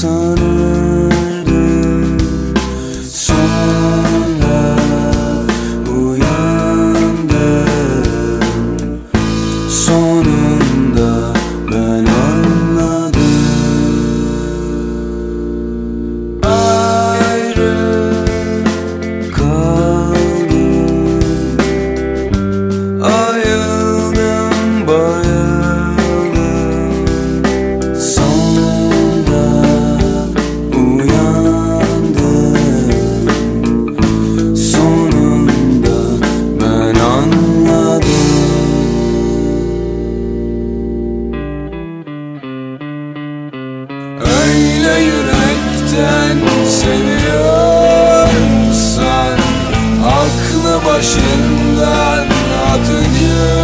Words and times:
sun 0.00 0.39
seviyorsan 46.66 48.30
Aklı 50.04 50.74
başından 50.86 52.26
atacaksın 52.72 53.59